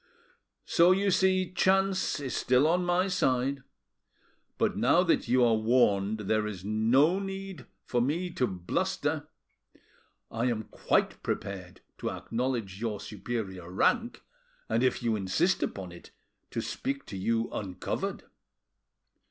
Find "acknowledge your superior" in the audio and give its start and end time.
12.09-13.69